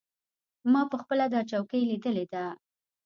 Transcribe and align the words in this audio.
ما 0.71 0.81
پخپله 0.91 1.25
دا 1.33 1.41
چوکۍ 1.49 1.81
لیدلې 1.89 2.25
ده. 2.33 2.43